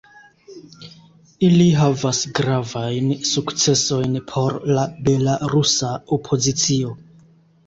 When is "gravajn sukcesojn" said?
2.39-4.17